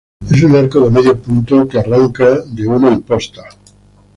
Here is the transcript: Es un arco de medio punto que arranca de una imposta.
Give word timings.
Es 0.31 0.41
un 0.41 0.55
arco 0.55 0.79
de 0.79 0.89
medio 0.89 1.15
punto 1.15 1.67
que 1.67 1.77
arranca 1.77 2.39
de 2.43 2.67
una 2.67 2.89
imposta. 2.89 3.43